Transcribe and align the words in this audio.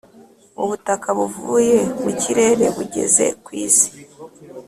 ubutaka 0.63 1.07
buvuye 1.17 1.77
mukirere 2.01 2.65
bugeze 2.75 3.25
ku 3.43 3.49
Isi 3.65 3.89